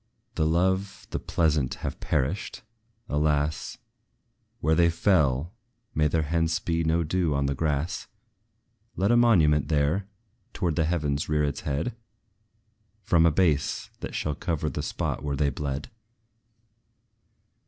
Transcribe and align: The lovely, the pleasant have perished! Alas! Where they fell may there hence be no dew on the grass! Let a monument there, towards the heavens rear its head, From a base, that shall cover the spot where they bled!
The 0.33 0.47
lovely, 0.47 1.05
the 1.11 1.19
pleasant 1.19 1.75
have 1.85 1.99
perished! 1.99 2.63
Alas! 3.07 3.77
Where 4.59 4.73
they 4.73 4.89
fell 4.89 5.53
may 5.93 6.07
there 6.07 6.23
hence 6.23 6.59
be 6.59 6.83
no 6.83 7.03
dew 7.03 7.35
on 7.35 7.45
the 7.45 7.53
grass! 7.53 8.07
Let 8.95 9.11
a 9.11 9.15
monument 9.15 9.67
there, 9.67 10.07
towards 10.53 10.77
the 10.77 10.85
heavens 10.85 11.29
rear 11.29 11.43
its 11.43 11.61
head, 11.61 11.95
From 13.03 13.27
a 13.27 13.31
base, 13.31 13.91
that 13.99 14.15
shall 14.15 14.33
cover 14.33 14.71
the 14.71 14.81
spot 14.81 15.21
where 15.21 15.35
they 15.35 15.51
bled! 15.51 15.91